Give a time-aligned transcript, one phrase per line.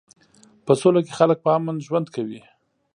[0.65, 2.41] په سوله کې خلک په امن ژوند کوي.